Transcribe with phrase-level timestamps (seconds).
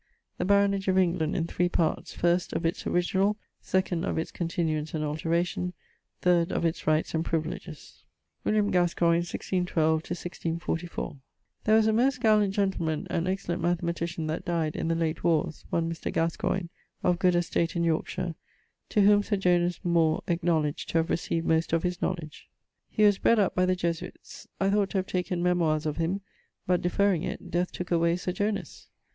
[0.39, 4.95] The Baronage of England in III parts: 1ˢᵗ, of its original; 2ᵈ, of its continuance
[4.95, 5.73] and alteration;
[6.23, 8.01] 3ᵈ, of its rights and privilidges.
[8.43, 9.97] =William Gascoigne= (1612?
[10.01, 11.17] 1644).
[11.65, 15.65] There was a most gallant gentleman and excellent mathematician that dyed in the late warres,
[15.69, 16.11] one Mr.
[16.11, 16.69] Gascoigne,
[17.03, 18.33] of good estate in Yorkshire;
[18.89, 22.49] to whom Sir Jonas Moore acknowledged to have received most of his knowledge.
[22.89, 24.47] He was bred up by the Jesuites.
[24.59, 26.21] I thought to have taken memoires of him;
[26.65, 28.89] but deferring it, death took away Sir Jonas.